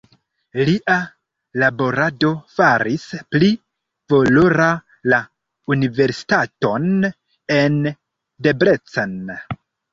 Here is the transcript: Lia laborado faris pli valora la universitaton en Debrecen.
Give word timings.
Lia 0.67 0.93
laborado 1.63 2.31
faris 2.53 3.05
pli 3.35 3.51
valora 4.15 4.71
la 5.15 5.21
universitaton 5.77 6.91
en 7.61 7.81
Debrecen. 8.49 9.19